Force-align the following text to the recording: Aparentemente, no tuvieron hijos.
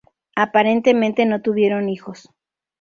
Aparentemente, 0.35 1.27
no 1.27 1.43
tuvieron 1.43 1.87
hijos. 1.87 2.31